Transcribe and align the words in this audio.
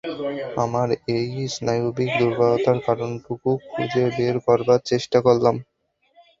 আমার 0.57 0.87
এই 1.15 1.25
স্নায়বিক 1.53 2.11
দুর্বলতার 2.19 2.77
কারণটুকু 2.87 3.49
খুঁজে 3.67 4.03
বের 4.17 4.35
করবার 4.45 4.79
চেষ্টা 4.89 5.17
করলাম। 5.25 5.55